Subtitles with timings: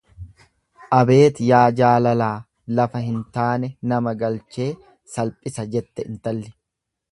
[0.99, 2.29] Abeet yaa jaalalaa
[2.79, 4.69] lafa hin taane nama galchee
[5.17, 6.53] salphisa jette intalli.